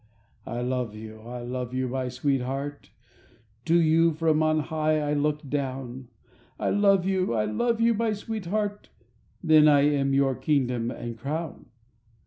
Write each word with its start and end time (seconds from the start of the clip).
I 0.47 0.61
love 0.61 0.95
you, 0.95 1.21
I 1.21 1.43
love 1.43 1.75
you, 1.75 1.87
my 1.87 2.09
sweetheart, 2.09 2.89
To 3.65 3.79
you 3.79 4.13
from 4.13 4.41
on 4.41 4.61
high 4.61 4.99
I 4.99 5.13
look 5.13 5.47
down; 5.47 6.07
I 6.59 6.71
love 6.71 7.05
you, 7.05 7.35
I 7.35 7.45
love 7.45 7.79
you, 7.79 7.93
my 7.93 8.13
sweetheart— 8.13 8.89
Then 9.43 9.67
I 9.67 9.81
am 9.81 10.11
your 10.15 10.33
kingdom 10.33 10.89
and 10.89 11.19
crown. 11.19 11.67